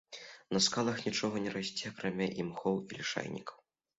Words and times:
На 0.55 0.61
скалах 0.67 1.03
нічога 1.07 1.41
не 1.43 1.51
расце 1.57 1.85
акрамя 1.91 2.27
імхоў 2.45 2.79
і 2.79 2.91
лішайнікаў. 3.03 3.57